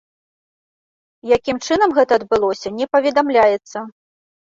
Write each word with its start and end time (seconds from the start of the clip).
Якім 1.37 1.57
чынам 1.67 1.89
гэта 1.97 2.11
адбылося, 2.21 2.67
не 2.79 2.85
паведамляецца. 2.95 3.77